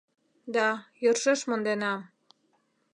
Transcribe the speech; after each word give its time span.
Да, 0.55 0.67
йӧршеш 1.03 1.39
монденам... 1.49 1.99